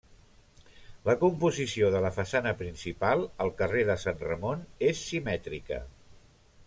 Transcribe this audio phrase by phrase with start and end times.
[1.09, 5.83] La composició de la façana principal, al carrer de Sant Ramon, és simètrica.